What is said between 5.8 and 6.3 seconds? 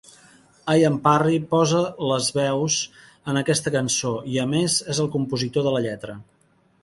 lletra.